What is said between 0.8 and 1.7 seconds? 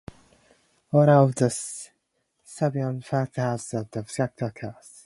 Order of the